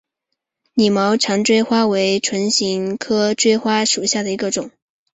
[0.73, 0.95] 拟长
[1.37, 4.71] 毛锥花为唇形科锥花属下的一个种。